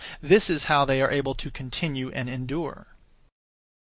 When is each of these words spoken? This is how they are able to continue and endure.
This 0.19 0.49
is 0.49 0.63
how 0.63 0.83
they 0.83 0.99
are 0.99 1.11
able 1.11 1.35
to 1.35 1.51
continue 1.51 2.09
and 2.09 2.27
endure. 2.27 2.87